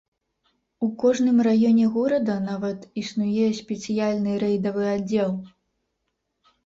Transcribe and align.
У 0.85 0.87
кожным 1.03 1.37
раёне 1.47 1.85
горада 1.99 2.37
нават 2.47 2.87
існуе 3.03 3.45
спецыяльны 3.61 4.31
рэйдавы 4.45 4.83
аддзел. 4.97 5.31